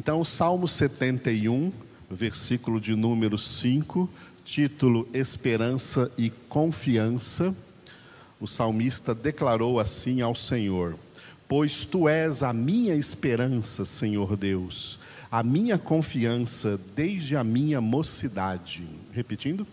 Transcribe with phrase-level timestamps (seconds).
[0.00, 1.70] Então, o Salmo 71,
[2.10, 4.08] versículo de número 5,
[4.42, 7.54] título Esperança e Confiança,
[8.40, 10.96] o salmista declarou assim ao Senhor:
[11.46, 14.98] Pois tu és a minha esperança, Senhor Deus,
[15.30, 18.88] a minha confiança desde a minha mocidade.
[19.12, 19.66] Repetindo.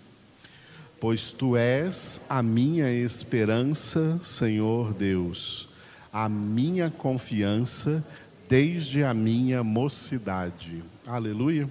[0.99, 5.69] Pois tu és a minha esperança, Senhor Deus,
[6.11, 8.26] a minha confiança desde
[9.05, 10.81] a minha mocidade.
[11.05, 11.69] Aleluia.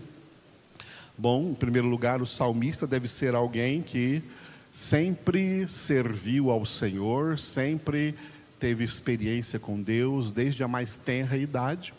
[1.17, 4.23] Bom, em primeiro lugar, o salmista deve ser alguém que
[4.71, 8.15] sempre serviu ao Senhor, sempre
[8.61, 11.95] teve experiência com Deus desde a mais tenra idade,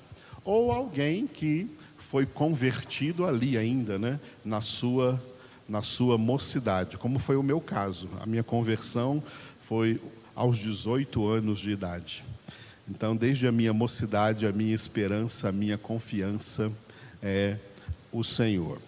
[0.46, 5.20] ou alguém que foi convertido ali ainda, né, na sua
[5.68, 8.08] na sua mocidade, como foi o meu caso.
[8.22, 9.22] A minha conversão
[9.60, 10.00] foi
[10.34, 12.24] aos 18 anos de idade.
[12.90, 16.72] Então, desde a minha mocidade, a minha esperança, a minha confiança
[17.22, 17.58] é
[18.12, 18.80] o Senhor.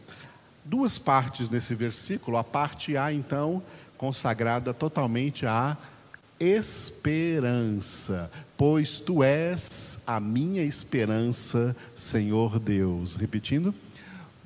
[0.64, 2.38] Duas partes nesse versículo.
[2.38, 3.62] A parte A, então,
[3.98, 5.78] consagrada totalmente à
[6.40, 13.18] esperança, pois tu és a minha esperança, Senhor Deus.
[13.18, 13.76] Repetindo.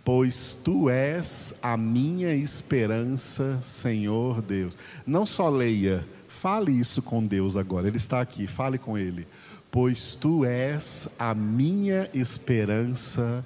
[0.04, 4.78] Pois tu és a minha esperança, Senhor Deus.
[5.08, 7.88] Não só leia, fale isso com Deus agora.
[7.88, 9.26] Ele está aqui, fale com Ele
[9.74, 13.44] pois tu és a minha esperança,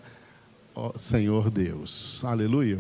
[0.98, 2.22] Senhor Deus.
[2.26, 2.80] Aleluia.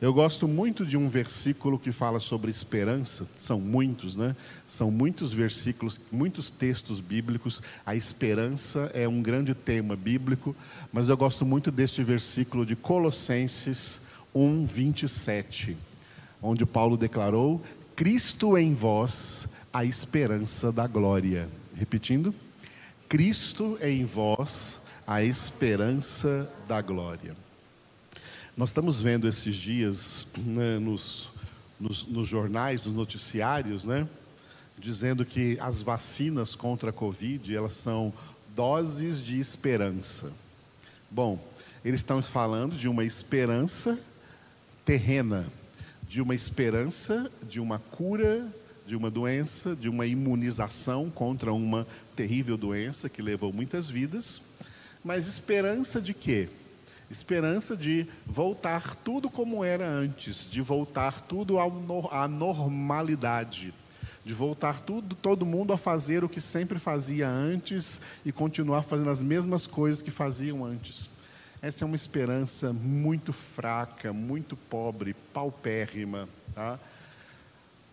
[0.00, 4.34] Eu gosto muito de um versículo que fala sobre esperança, são muitos, né?
[4.66, 7.60] São muitos versículos, muitos textos bíblicos.
[7.84, 10.56] A esperança é um grande tema bíblico,
[10.90, 14.00] mas eu gosto muito deste versículo de Colossenses
[14.34, 15.76] 1, 27,
[16.40, 17.60] onde Paulo declarou:
[17.94, 21.46] Cristo em vós, a esperança da glória.
[21.76, 22.34] Repetindo.
[23.10, 27.36] Cristo em vós, a esperança da glória.
[28.56, 31.28] Nós estamos vendo esses dias né, nos,
[31.80, 34.08] nos, nos, jornais, nos noticiários, né,
[34.78, 38.14] dizendo que as vacinas contra a Covid elas são
[38.54, 40.32] doses de esperança.
[41.10, 41.44] Bom,
[41.84, 43.98] eles estão falando de uma esperança
[44.84, 45.48] terrena,
[46.06, 48.46] de uma esperança de uma cura
[48.90, 51.86] de uma doença, de uma imunização contra uma
[52.16, 54.42] terrível doença que levou muitas vidas,
[55.04, 56.48] mas esperança de quê?
[57.08, 63.72] Esperança de voltar tudo como era antes, de voltar tudo à normalidade,
[64.24, 69.10] de voltar tudo, todo mundo a fazer o que sempre fazia antes e continuar fazendo
[69.10, 71.08] as mesmas coisas que faziam antes.
[71.62, 76.76] Essa é uma esperança muito fraca, muito pobre, paupérrima, tá?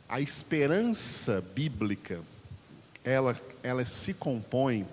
[0.09, 2.21] A esperança bíblica,
[3.03, 4.87] ela, ela se compõe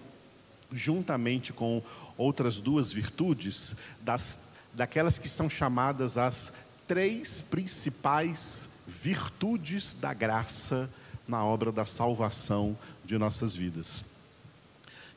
[0.73, 1.83] juntamente com
[2.17, 4.41] outras duas virtudes, das,
[4.73, 6.53] daquelas que são chamadas as
[6.87, 10.91] três principais virtudes da graça
[11.27, 14.05] na obra da salvação de nossas vidas,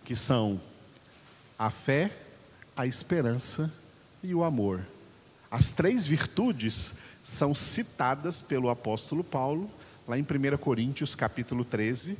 [0.06, 0.62] que são
[1.58, 2.16] a fé,
[2.76, 3.74] a esperança
[4.24, 4.86] e o amor.
[5.50, 6.94] As três virtudes
[7.24, 9.70] são citadas pelo apóstolo Paulo
[10.08, 12.18] lá em 1 Coríntios capítulo 13,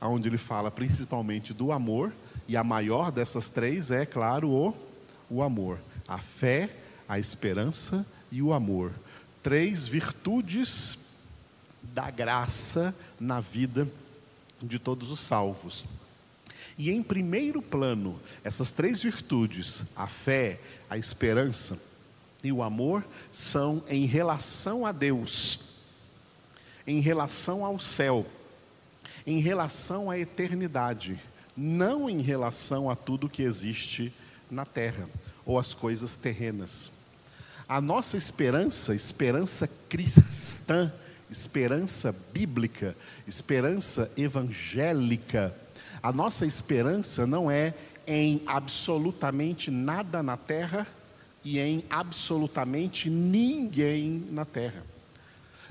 [0.00, 2.12] onde ele fala principalmente do amor,
[2.46, 4.74] e a maior dessas três é, claro, o,
[5.28, 5.80] o amor.
[6.06, 6.70] A fé,
[7.08, 8.92] a esperança e o amor.
[9.42, 10.96] Três virtudes
[11.82, 13.88] da graça na vida
[14.62, 15.84] de todos os salvos.
[16.78, 21.76] E em primeiro plano, essas três virtudes, a fé, a esperança
[22.44, 25.65] e o amor, são em relação a Deus
[26.86, 28.24] em relação ao céu,
[29.26, 31.20] em relação à eternidade,
[31.56, 34.12] não em relação a tudo que existe
[34.50, 35.08] na terra
[35.44, 36.92] ou as coisas terrenas.
[37.68, 40.92] A nossa esperança, esperança cristã,
[41.28, 42.96] esperança bíblica,
[43.26, 45.54] esperança evangélica,
[46.02, 47.74] a nossa esperança não é
[48.06, 50.86] em absolutamente nada na terra
[51.42, 54.84] e em absolutamente ninguém na terra.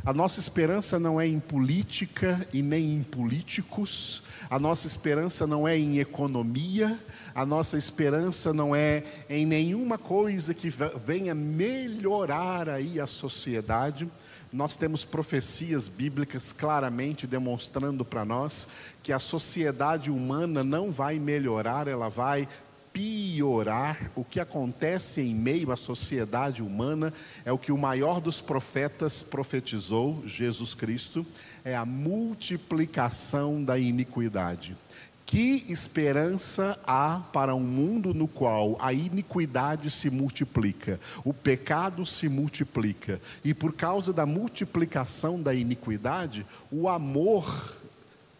[0.06, 5.68] A nossa esperança não é em política e nem em políticos, a nossa esperança não
[5.68, 7.00] é em economia,
[7.34, 10.70] a nossa esperança não é em nenhuma coisa que
[11.04, 14.08] venha melhorar aí a sociedade.
[14.54, 18.68] Nós temos profecias bíblicas claramente demonstrando para nós
[19.02, 22.48] que a sociedade humana não vai melhorar, ela vai
[22.96, 27.12] piorar, o que acontece em meio à sociedade humana
[27.44, 31.26] é o que o maior dos profetas profetizou, Jesus Cristo,
[31.66, 34.78] é a multiplicação da iniquidade.
[35.26, 42.30] Que esperança há para um mundo no qual a iniquidade se multiplica, o pecado se
[42.30, 47.76] multiplica, e por causa da multiplicação da iniquidade, o amor,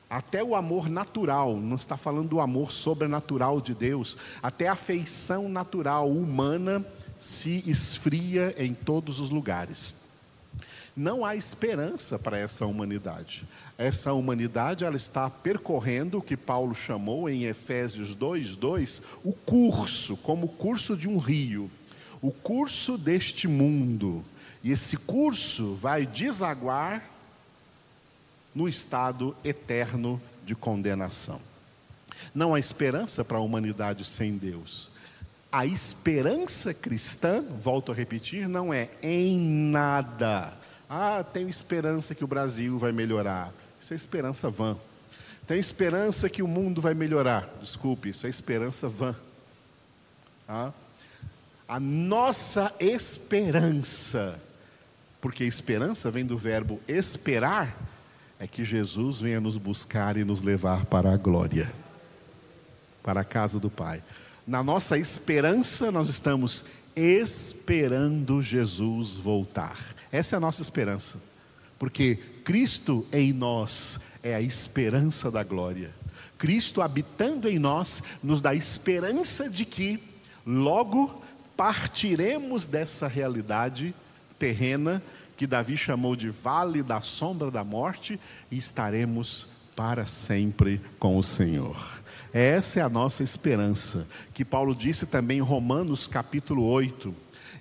[0.10, 5.50] até o amor natural, não está falando do amor sobrenatural de Deus, até a afeição
[5.50, 6.86] natural humana
[7.20, 10.06] se esfria em todos os lugares
[10.96, 13.46] não há esperança para essa humanidade.
[13.78, 20.46] Essa humanidade ela está percorrendo o que Paulo chamou em Efésios 2:2 o curso, como
[20.46, 21.70] o curso de um rio,
[22.22, 24.24] o curso deste mundo.
[24.64, 27.04] E esse curso vai desaguar
[28.56, 31.40] no estado eterno de condenação.
[32.34, 34.90] Não há esperança para a humanidade sem Deus.
[35.52, 40.54] A esperança cristã, volto a repetir, não é em nada
[40.90, 43.52] ah, tenho esperança que o Brasil vai melhorar.
[43.80, 44.78] Isso é esperança vã.
[45.48, 47.50] Tenho esperança que o mundo vai melhorar.
[47.62, 49.16] Desculpe, isso é esperança vã.
[50.48, 50.72] Ah?
[51.68, 54.40] A nossa esperança,
[55.20, 57.76] porque esperança vem do verbo esperar,
[58.46, 61.74] é que Jesus venha nos buscar e nos levar para a glória,
[63.02, 64.04] para a casa do Pai.
[64.46, 66.64] Na nossa esperança, nós estamos
[66.96, 69.96] esperando Jesus voltar.
[70.12, 71.20] Essa é a nossa esperança,
[71.80, 75.90] porque Cristo em nós é a esperança da glória.
[76.38, 80.00] Cristo habitando em nós nos dá esperança de que
[80.46, 81.20] logo
[81.58, 83.96] partiremos dessa realidade
[84.38, 85.02] terrena
[85.36, 91.24] que Davi chamou de vale da sombra da morte e estaremos para sempre com o
[91.24, 92.04] Senhor.
[92.34, 97.14] Essa é a nossa esperança, que Paulo disse também em Romanos capítulo 8.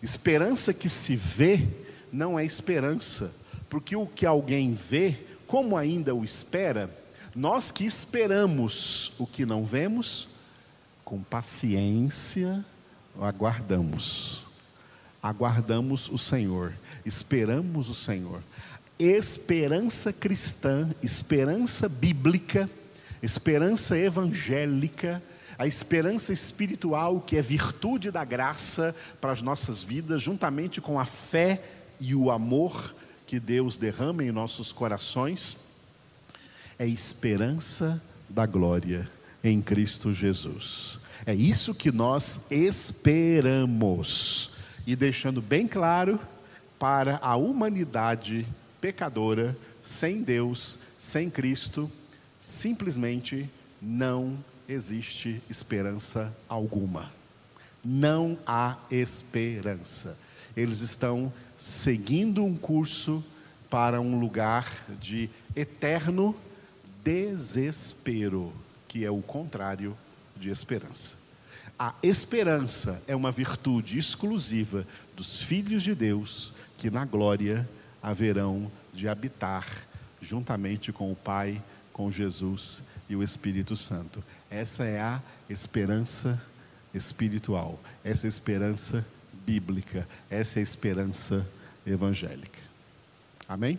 [0.03, 1.67] Esperança que se vê
[2.13, 3.35] não é esperança,
[3.69, 5.17] porque o que alguém vê,
[5.47, 6.91] como ainda o espera,
[7.35, 10.29] nós que esperamos o que não vemos,
[11.05, 12.65] com paciência
[13.21, 14.44] aguardamos.
[15.25, 18.43] Aguardamos o Senhor, esperamos o Senhor.
[18.99, 22.69] Esperança cristã, esperança bíblica,
[23.23, 25.23] esperança evangélica,
[25.57, 31.07] a esperança espiritual, que é virtude da graça para as nossas vidas, juntamente com a
[31.07, 31.65] fé
[31.99, 32.95] e o amor
[33.27, 35.57] que Deus derrama em nossos corações,
[36.79, 39.11] é esperança da glória
[39.43, 40.99] em Cristo Jesus.
[41.25, 44.53] É isso que nós esperamos.
[44.87, 46.21] E deixando bem claro
[46.79, 48.47] para a humanidade
[48.81, 51.91] pecadora, sem Deus, sem Cristo,
[52.39, 53.49] simplesmente
[53.81, 54.39] não
[54.69, 57.13] existe esperança alguma.
[57.85, 60.17] Não há esperança.
[60.57, 63.25] Eles estão seguindo um curso
[63.69, 66.35] para um lugar de eterno
[67.03, 68.53] desespero,
[68.89, 69.97] que é o contrário
[70.37, 71.24] de esperança.
[71.79, 74.87] A esperança é uma virtude exclusiva
[75.17, 77.69] dos filhos de Deus que na glória
[78.03, 79.67] haverão de habitar
[80.21, 81.61] juntamente com o Pai
[81.93, 84.23] com Jesus e o Espírito Santo.
[84.51, 86.41] Essa é a esperança
[86.93, 89.07] espiritual, essa é a esperança
[89.45, 91.47] bíblica, essa é a esperança
[91.85, 92.59] evangélica.
[93.49, 93.79] Amém?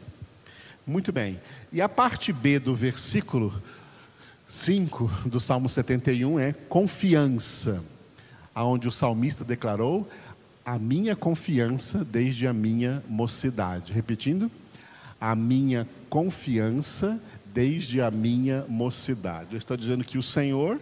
[0.85, 1.39] Muito bem.
[1.71, 3.53] E a parte B do versículo
[4.47, 7.83] 5 do Salmo 71 é confiança,
[8.53, 10.07] aonde o salmista declarou:
[10.63, 13.91] "A minha confiança desde a minha mocidade".
[13.91, 14.51] Repetindo:
[15.19, 17.19] "A minha confiança
[17.53, 19.53] desde a minha mocidade.
[19.53, 20.79] Eu estou dizendo que o Senhor,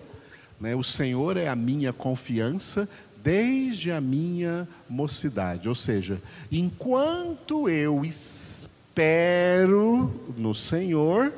[0.59, 2.89] né, o Senhor é a minha confiança
[3.23, 5.69] desde a minha mocidade.
[5.69, 8.91] Ou seja, enquanto eu espero
[10.35, 11.31] no Senhor,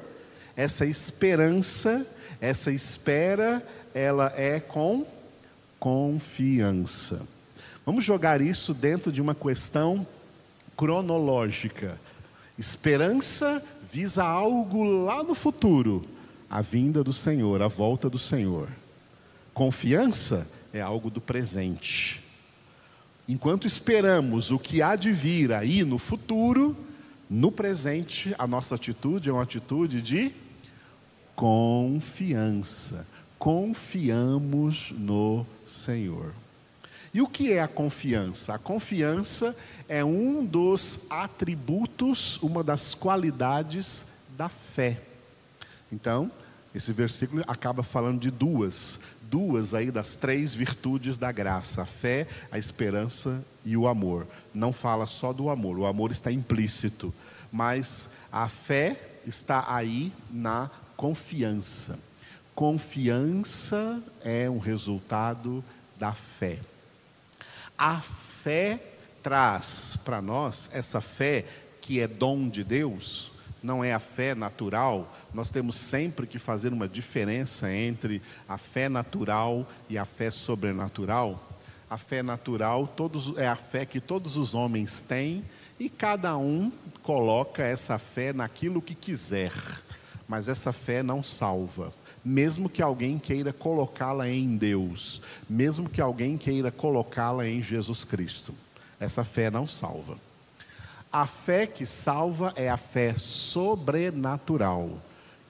[0.55, 2.07] essa esperança,
[2.39, 5.05] essa espera, ela é com
[5.79, 7.21] confiança.
[7.85, 10.05] Vamos jogar isso dentro de uma questão
[10.75, 11.99] cronológica.
[12.57, 16.05] Esperança visa algo lá no futuro,
[16.49, 18.69] a vinda do Senhor, a volta do Senhor.
[19.53, 22.21] Confiança é algo do presente.
[23.27, 26.75] Enquanto esperamos o que há de vir aí no futuro,
[27.29, 30.31] no presente, a nossa atitude é uma atitude de
[31.35, 33.05] confiança.
[33.37, 36.33] Confiamos no Senhor.
[37.13, 38.53] E o que é a confiança?
[38.53, 39.55] A confiança
[39.87, 44.05] é um dos atributos, uma das qualidades
[44.37, 44.99] da fé.
[45.91, 46.29] Então,
[46.73, 52.27] esse versículo acaba falando de duas, duas aí das três virtudes da graça: a fé,
[52.51, 54.27] a esperança e o amor.
[54.53, 57.13] Não fala só do amor, o amor está implícito,
[57.49, 61.99] mas a fé está aí na confiança.
[62.53, 65.63] Confiança é um resultado
[65.97, 66.59] da fé.
[67.77, 68.79] A fé
[69.21, 71.45] traz para nós essa fé
[71.81, 76.71] que é dom de Deus, não é a fé natural, nós temos sempre que fazer
[76.71, 81.51] uma diferença entre a fé natural e a fé sobrenatural.
[81.89, 85.43] A fé natural todos, é a fé que todos os homens têm
[85.79, 86.71] e cada um
[87.03, 89.51] coloca essa fé naquilo que quiser,
[90.27, 91.93] mas essa fé não salva.
[92.23, 98.53] Mesmo que alguém queira colocá-la em Deus, mesmo que alguém queira colocá-la em Jesus Cristo,
[98.99, 100.17] essa fé não salva.
[101.11, 105.01] A fé que salva é a fé sobrenatural,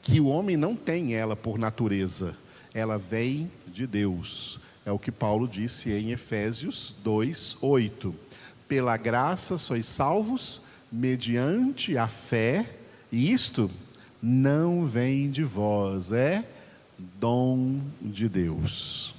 [0.01, 2.35] que o homem não tem ela por natureza,
[2.73, 4.59] ela vem de Deus.
[4.85, 8.13] É o que Paulo disse em Efésios 2, 8.
[8.67, 12.69] Pela graça sois salvos, mediante a fé,
[13.11, 13.71] e isto
[14.27, 16.43] não vem de vós, é
[16.97, 19.13] dom de Deus.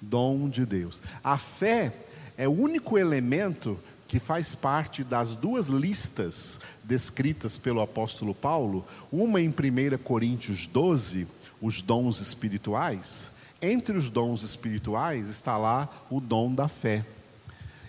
[0.00, 1.02] Dom de Deus.
[1.24, 1.92] A fé
[2.36, 3.76] é o único elemento
[4.06, 11.26] que faz parte das duas listas descritas pelo apóstolo Paulo, uma em 1 Coríntios 12,
[11.60, 13.32] os dons espirituais.
[13.60, 17.04] Entre os dons espirituais está lá o dom da fé.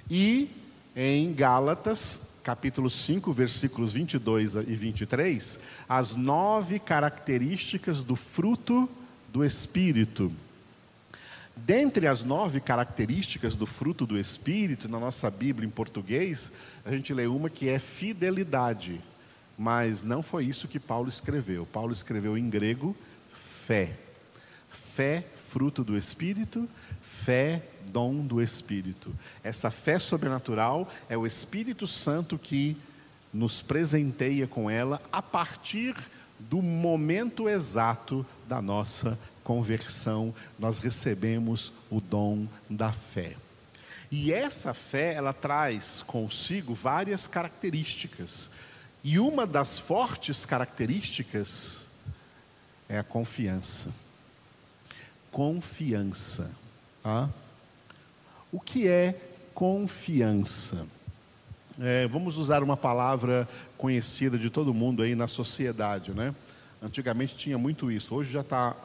[0.09, 0.49] E
[0.95, 8.89] em Gálatas, capítulo 5, versículos 22 e 23, as nove características do fruto
[9.29, 10.31] do Espírito.
[11.55, 16.51] Dentre as nove características do fruto do Espírito, na nossa Bíblia em português,
[16.83, 18.99] a gente lê uma que é fidelidade,
[19.57, 21.65] mas não foi isso que Paulo escreveu.
[21.65, 22.95] Paulo escreveu em grego
[23.33, 23.93] fé.
[24.69, 26.67] Fé, fruto do Espírito,
[26.99, 29.13] fé, dom do Espírito.
[29.43, 32.75] Essa fé sobrenatural é o Espírito Santo que
[33.31, 35.95] nos presenteia com ela a partir
[36.39, 43.35] do momento exato da nossa conversão, nós recebemos o dom da fé.
[44.09, 48.49] E essa fé, ela traz consigo várias características.
[49.03, 51.89] E uma das fortes características
[52.89, 54.02] é a confiança.
[55.33, 56.51] Confiança.
[57.03, 57.27] Ah?
[58.51, 59.19] O que é
[59.55, 60.85] confiança?
[61.79, 66.35] É, vamos usar uma palavra conhecida de todo mundo aí na sociedade, né?
[66.79, 68.75] Antigamente tinha muito isso, hoje já está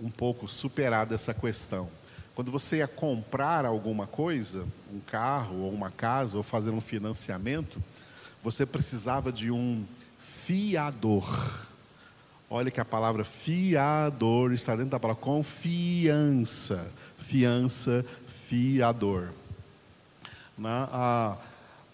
[0.00, 1.90] um pouco superada essa questão.
[2.36, 7.82] Quando você ia comprar alguma coisa, um carro ou uma casa, ou fazer um financiamento,
[8.44, 9.84] você precisava de um
[10.20, 11.66] fiador.
[12.52, 16.92] Olha que a palavra fiador está dentro da palavra confiança.
[17.16, 18.04] Fiança,
[18.48, 19.28] fiador.
[20.58, 21.36] Na, a,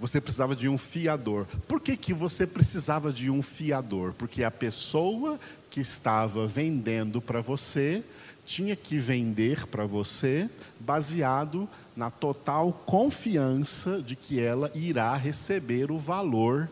[0.00, 1.46] você precisava de um fiador.
[1.68, 4.14] Por que, que você precisava de um fiador?
[4.14, 8.02] Porque a pessoa que estava vendendo para você
[8.46, 10.48] tinha que vender para você
[10.80, 16.70] baseado na total confiança de que ela irá receber o valor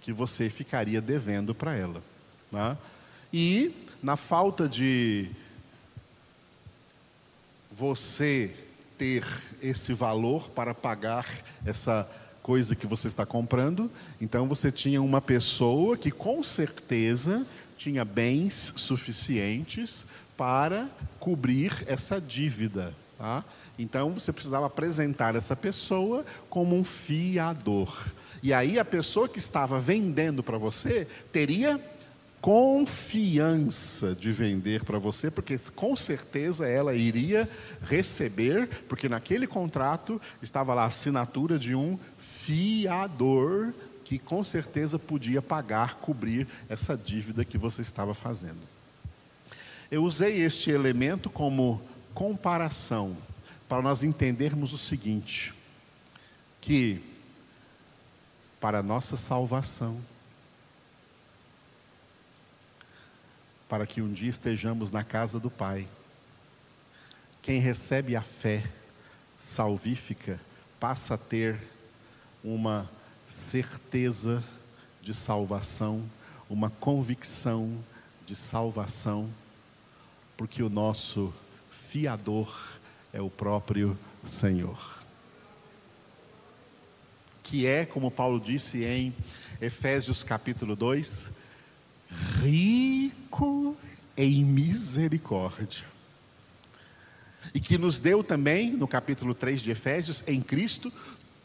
[0.00, 2.02] que você ficaria devendo para ela.
[2.50, 2.76] Né?
[3.36, 5.28] E na falta de
[7.68, 8.48] você
[8.96, 9.26] ter
[9.60, 11.26] esse valor para pagar
[11.66, 12.08] essa
[12.44, 13.90] coisa que você está comprando.
[14.20, 17.44] Então você tinha uma pessoa que com certeza
[17.76, 20.88] tinha bens suficientes para
[21.18, 22.94] cobrir essa dívida.
[23.18, 23.44] Tá?
[23.76, 28.12] Então você precisava apresentar essa pessoa como um fiador.
[28.44, 31.80] E aí a pessoa que estava vendendo para você teria
[32.44, 37.48] confiança de vender para você, porque com certeza ela iria
[37.80, 43.72] receber, porque naquele contrato estava lá a assinatura de um fiador
[44.04, 48.60] que com certeza podia pagar, cobrir essa dívida que você estava fazendo.
[49.90, 51.80] Eu usei este elemento como
[52.12, 53.16] comparação
[53.66, 55.54] para nós entendermos o seguinte:
[56.60, 57.00] que
[58.60, 59.98] para nossa salvação,
[63.68, 65.86] para que um dia estejamos na casa do Pai,
[67.42, 68.64] quem recebe a fé
[69.36, 70.40] salvífica
[70.80, 71.60] passa a ter
[72.42, 72.88] uma
[73.26, 74.42] certeza
[75.00, 76.08] de salvação,
[76.48, 77.82] uma convicção
[78.26, 79.30] de salvação,
[80.36, 81.32] porque o nosso
[81.70, 82.78] fiador
[83.12, 85.02] é o próprio Senhor.
[87.42, 89.14] Que é, como Paulo disse em
[89.60, 91.30] Efésios capítulo 2,
[93.34, 93.76] rico
[94.16, 95.84] em misericórdia.
[97.52, 100.90] E que nos deu também, no capítulo 3 de Efésios, em Cristo,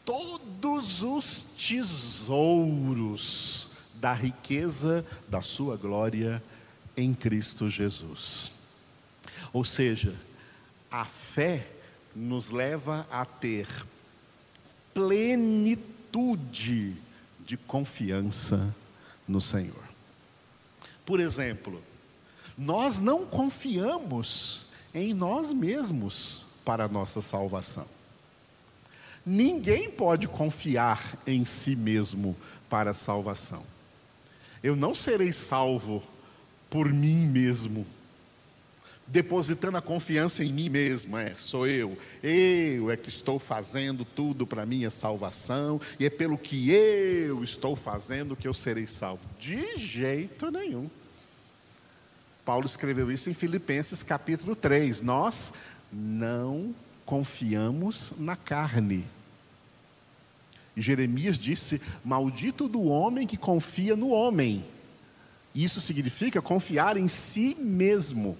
[0.04, 6.42] todos os tesouros da riqueza da sua glória
[6.96, 8.52] em Cristo Jesus.
[9.52, 10.14] Ou seja,
[10.90, 11.66] a fé
[12.14, 13.66] nos leva a ter
[14.94, 16.94] plenitude
[17.44, 18.72] de confiança
[19.28, 19.89] no Senhor.
[21.10, 21.82] Por exemplo,
[22.56, 27.84] nós não confiamos em nós mesmos para a nossa salvação.
[29.26, 32.36] Ninguém pode confiar em si mesmo
[32.68, 33.64] para a salvação.
[34.62, 36.00] Eu não serei salvo
[36.70, 37.84] por mim mesmo,
[39.10, 41.98] depositando a confiança em mim mesmo, é, sou eu.
[42.22, 47.74] Eu é que estou fazendo tudo para minha salvação, e é pelo que eu estou
[47.74, 49.28] fazendo que eu serei salvo.
[49.40, 50.88] De jeito nenhum.
[52.50, 55.02] Paulo escreveu isso em Filipenses capítulo 3.
[55.02, 55.52] Nós
[55.92, 56.74] não
[57.06, 59.04] confiamos na carne.
[60.76, 64.64] E Jeremias disse: Maldito do homem que confia no homem.
[65.54, 68.36] Isso significa confiar em si mesmo.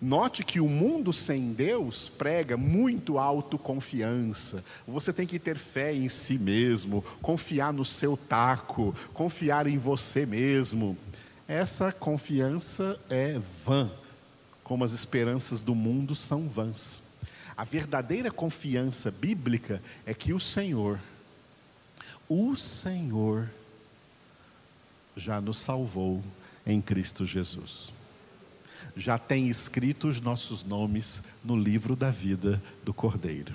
[0.00, 4.64] Note que o mundo sem Deus prega muito autoconfiança.
[4.86, 10.24] Você tem que ter fé em si mesmo, confiar no seu taco, confiar em você
[10.24, 10.96] mesmo.
[11.48, 13.90] Essa confiança é vã,
[14.62, 17.02] como as esperanças do mundo são vãs.
[17.56, 21.00] A verdadeira confiança bíblica é que o Senhor,
[22.28, 23.48] o Senhor,
[25.16, 26.22] já nos salvou
[26.66, 27.94] em Cristo Jesus.
[28.94, 33.54] Já tem escrito os nossos nomes no livro da vida do Cordeiro.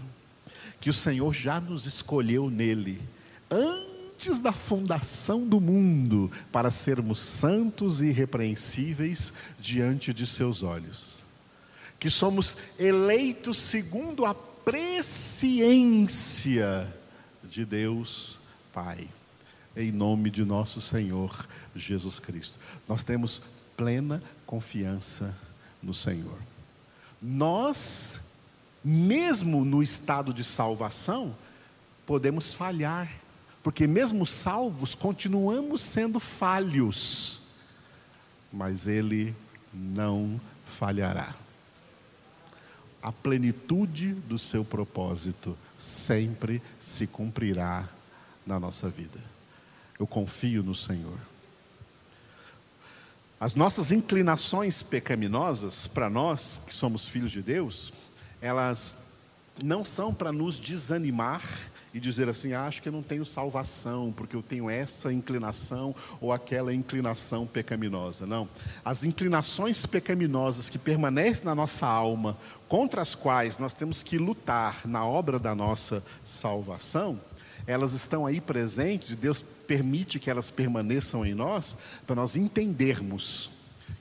[0.82, 3.00] Que o Senhor já nos escolheu nele,
[3.52, 3.93] antes
[4.40, 11.24] da fundação do mundo, para sermos santos e irrepreensíveis diante de seus olhos
[12.04, 15.66] que somos eleitos segundo a presciência
[17.46, 18.42] de Deus
[18.74, 19.08] Pai,
[19.74, 22.60] em nome de nosso Senhor Jesus Cristo.
[22.90, 23.42] Nós temos
[23.78, 25.34] plena confiança
[25.82, 26.38] no Senhor.
[27.22, 28.34] Nós,
[28.84, 31.34] mesmo no estado de salvação,
[32.06, 33.10] podemos falhar,
[33.64, 37.42] porque mesmo salvos, continuamos sendo falhos,
[38.52, 39.34] mas Ele
[39.74, 41.34] não falhará
[43.04, 47.90] a plenitude do seu propósito sempre se cumprirá
[48.48, 49.20] na nossa vida.
[50.00, 51.18] Eu confio no Senhor.
[53.38, 57.92] As nossas inclinações pecaminosas, para nós que somos filhos de Deus,
[58.42, 59.04] elas
[59.62, 61.44] não são para nos desanimar
[61.94, 65.94] e dizer assim: ah, acho que eu não tenho salvação, porque eu tenho essa inclinação
[66.20, 68.26] ou aquela inclinação pecaminosa.
[68.26, 68.50] Não.
[68.84, 72.36] As inclinações pecaminosas que permanecem na nossa alma,
[72.68, 77.20] contra as quais nós temos que lutar na obra da nossa salvação,
[77.68, 83.52] elas estão aí presentes e Deus permite que elas permaneçam em nós, para nós entendermos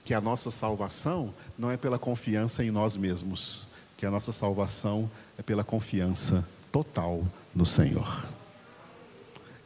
[0.05, 5.09] que a nossa salvação não é pela confiança em nós mesmos, que a nossa salvação
[5.38, 8.28] é pela confiança total no Senhor.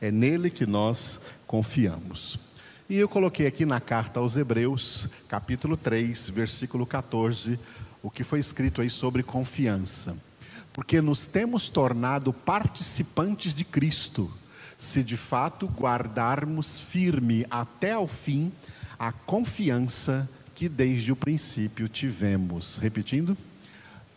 [0.01, 2.39] É nele que nós confiamos.
[2.89, 7.59] E eu coloquei aqui na carta aos Hebreus, capítulo 3, versículo 14,
[8.03, 10.17] o que foi escrito aí sobre confiança.
[10.73, 14.31] Porque nos temos tornado participantes de Cristo,
[14.79, 18.53] se de fato guardarmos firme até ao fim
[18.99, 22.79] a confiança que desde o princípio tivemos.
[22.79, 23.37] Repetindo?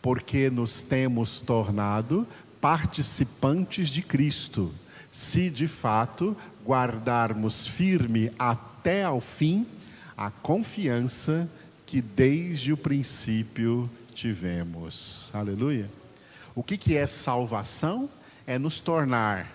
[0.01, 2.27] Porque nos temos tornado
[2.61, 4.73] participantes de Cristo,
[5.11, 9.65] se de fato guardarmos firme até ao fim
[10.15, 11.49] a confiança
[11.85, 15.31] que desde o princípio tivemos.
[15.33, 15.89] Aleluia.
[16.53, 18.09] O que, que é salvação?
[18.45, 19.49] É nos tornar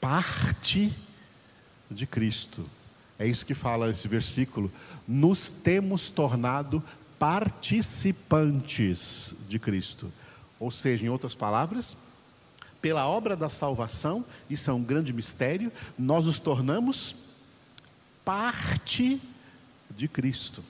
[0.00, 0.92] parte
[1.90, 2.68] de Cristo.
[3.18, 4.72] É isso que fala esse versículo.
[5.06, 6.82] Nos temos tornado
[7.18, 10.10] participantes de Cristo.
[10.58, 11.96] Ou seja, em outras palavras,
[12.80, 17.14] pela obra da salvação, isso é um grande mistério, nós nos tornamos
[18.24, 19.20] parte
[19.90, 20.62] de Cristo.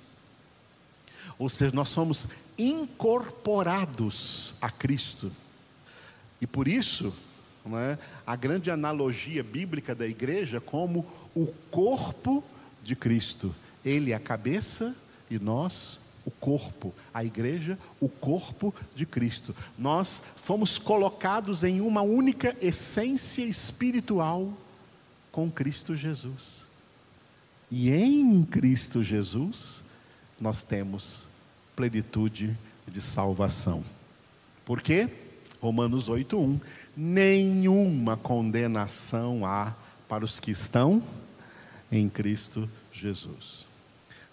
[1.38, 5.31] Ou seja, nós somos incorporados a Cristo.
[6.40, 7.12] E por isso,
[7.75, 12.44] é, a grande analogia bíblica da igreja como o corpo
[12.83, 13.55] de Cristo.
[13.85, 14.94] Ele é a cabeça
[15.31, 19.55] e nós o corpo, a igreja, o corpo de Cristo.
[19.79, 24.53] Nós fomos colocados em uma única essência espiritual
[25.31, 26.67] com Cristo Jesus.
[27.71, 29.85] E em Cristo Jesus
[30.41, 31.29] nós temos
[31.77, 33.85] plenitude de salvação.
[34.65, 35.09] Por quê?
[35.61, 36.61] Romanos 8:1.
[36.97, 39.75] Nenhuma condenação há
[40.09, 41.03] para os que estão
[41.91, 43.65] em Cristo Jesus.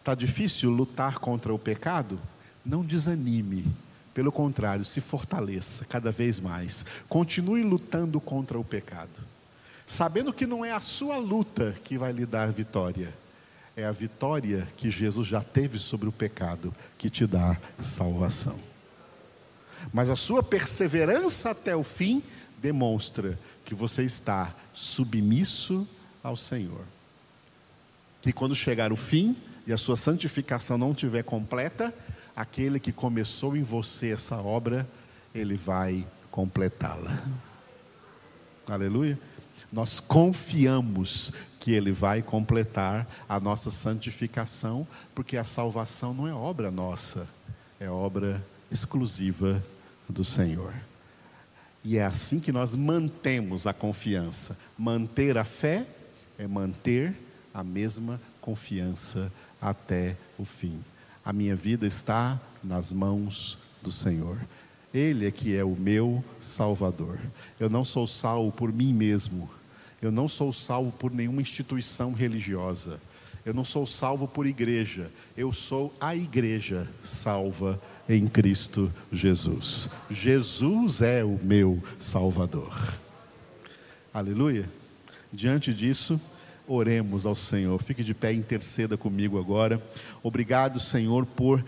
[0.03, 2.19] Está difícil lutar contra o pecado?
[2.65, 3.65] Não desanime.
[4.13, 6.85] Pelo contrário, se fortaleça cada vez mais.
[7.07, 9.21] Continue lutando contra o pecado.
[9.87, 13.15] Sabendo que não é a sua luta que vai lhe dar vitória,
[13.77, 18.59] é a vitória que Jesus já teve sobre o pecado que te dá salvação.
[19.93, 22.21] Mas a sua perseverança até o fim
[22.57, 25.87] demonstra que você está submisso
[26.21, 26.83] ao Senhor.
[28.21, 31.93] Que quando chegar o fim e a sua santificação não estiver completa,
[32.35, 34.87] aquele que começou em você essa obra,
[35.33, 37.23] ele vai completá-la.
[38.67, 39.19] Aleluia.
[39.71, 46.69] Nós confiamos que ele vai completar a nossa santificação, porque a salvação não é obra
[46.69, 47.27] nossa,
[47.79, 49.63] é obra exclusiva
[50.07, 50.73] do Senhor.
[51.83, 54.57] E é assim que nós mantemos a confiança.
[54.77, 55.85] Manter a fé
[56.37, 57.15] é manter
[57.53, 59.31] a mesma confiança
[59.63, 60.83] até o fim.
[61.23, 64.37] A minha vida está nas mãos do Senhor.
[64.93, 67.17] Ele é que é o meu Salvador.
[67.59, 69.49] Eu não sou salvo por mim mesmo.
[70.01, 72.99] Eu não sou salvo por nenhuma instituição religiosa.
[73.45, 75.09] Eu não sou salvo por igreja.
[75.35, 79.89] Eu sou a igreja salva em Cristo Jesus.
[80.11, 82.93] Jesus é o meu Salvador.
[84.13, 84.69] Aleluia.
[85.31, 86.21] Diante disso,
[86.73, 87.81] Oremos ao Senhor.
[87.83, 89.79] Fique de pé e interceda comigo agora.
[90.23, 91.63] Obrigado, Senhor, por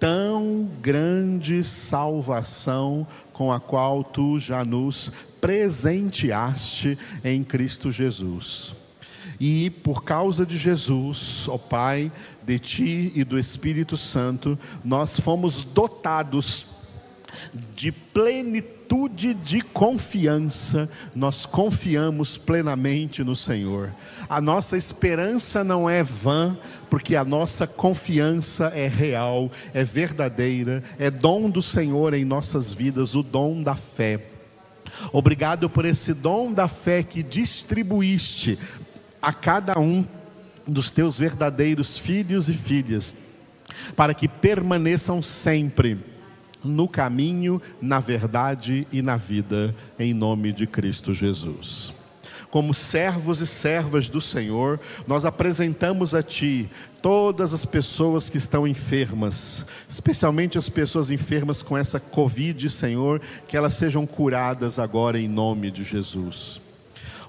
[0.00, 8.74] tão grande salvação com a qual tu já nos presenteaste em Cristo Jesus.
[9.38, 12.10] E por causa de Jesus, ó Pai,
[12.42, 16.66] de ti e do Espírito Santo, nós fomos dotados
[17.76, 18.77] de plenitude
[19.44, 23.92] de confiança, nós confiamos plenamente no Senhor.
[24.28, 26.56] A nossa esperança não é vã,
[26.88, 33.14] porque a nossa confiança é real, é verdadeira, é dom do Senhor em nossas vidas,
[33.14, 34.20] o dom da fé.
[35.12, 38.58] Obrigado por esse dom da fé que distribuíste
[39.20, 40.04] a cada um
[40.66, 43.16] dos teus verdadeiros filhos e filhas,
[43.96, 45.98] para que permaneçam sempre
[46.64, 51.92] no caminho, na verdade e na vida, em nome de Cristo Jesus.
[52.50, 56.68] Como servos e servas do Senhor, nós apresentamos a Ti
[57.02, 63.56] todas as pessoas que estão enfermas, especialmente as pessoas enfermas com essa Covid, Senhor, que
[63.56, 66.58] elas sejam curadas agora em nome de Jesus.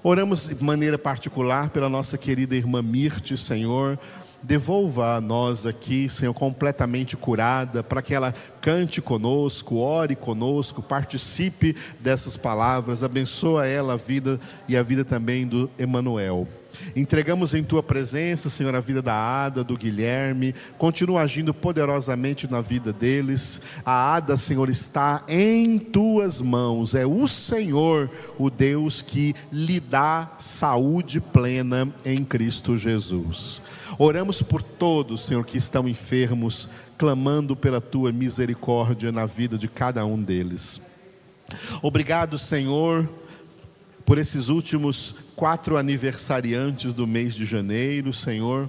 [0.02, 3.98] Oramos de maneira particular pela nossa querida irmã Mirte, Senhor,
[4.42, 11.76] devolva a nós aqui, Senhor, completamente curada, para que ela cante conosco, ore conosco, participe
[11.98, 16.46] dessas palavras, abençoa ela a vida e a vida também do Emanuel.
[16.94, 22.60] Entregamos em tua presença, Senhor, a vida da Ada, do Guilherme, continua agindo poderosamente na
[22.60, 23.60] vida deles.
[23.84, 26.94] A Ada, Senhor, está em tuas mãos.
[26.94, 33.60] É o Senhor, o Deus que lhe dá saúde plena em Cristo Jesus.
[33.98, 40.04] Oramos por todos, Senhor, que estão enfermos, clamando pela tua misericórdia na vida de cada
[40.04, 40.80] um deles.
[41.82, 43.08] Obrigado, Senhor,
[44.04, 48.68] por esses últimos quatro aniversariantes do mês de janeiro, Senhor.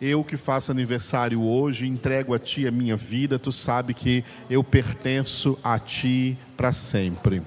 [0.00, 4.64] Eu que faço aniversário hoje, entrego a Ti a minha vida, Tu sabe que eu
[4.64, 7.40] pertenço a Ti para sempre.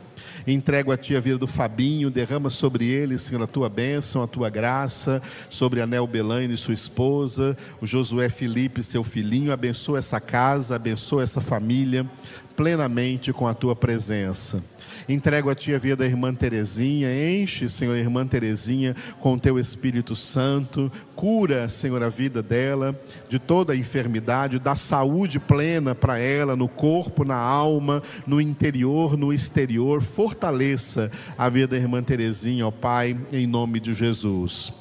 [0.47, 4.27] Entrego a Ti a vida do Fabinho, derrama sobre ele, Senhor, a Tua bênção, a
[4.27, 10.21] Tua graça, sobre a Nel Belaine, sua esposa, o Josué Felipe, seu filhinho, abençoa essa
[10.21, 12.09] casa, abençoa essa família
[12.55, 14.63] plenamente com a Tua presença.
[15.07, 19.59] Entrego a Ti a vida da irmã Terezinha, enche, Senhor, a irmã Terezinha com Teu
[19.59, 26.19] Espírito Santo, cura, Senhor, a vida dela de toda a enfermidade, dá saúde plena para
[26.19, 32.67] ela no corpo, na alma, no interior, no exterior, fortaleça a vida da irmã Terezinha,
[32.67, 34.73] ó Pai, em nome de Jesus.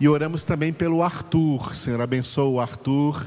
[0.00, 3.26] E oramos também pelo Arthur, Senhor, abençoa o Arthur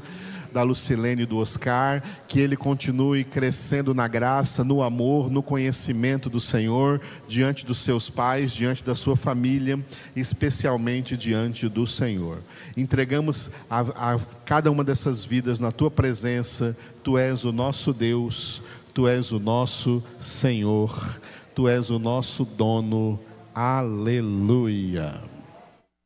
[0.52, 6.28] da Lucilene e do Oscar, que ele continue crescendo na graça, no amor, no conhecimento
[6.28, 9.78] do Senhor, diante dos seus pais, diante da sua família,
[10.14, 12.38] especialmente diante do Senhor.
[12.76, 18.62] Entregamos a, a cada uma dessas vidas na tua presença, tu és o nosso Deus,
[18.92, 21.18] tu és o nosso Senhor,
[21.54, 23.18] tu és o nosso dono.
[23.54, 25.31] Aleluia.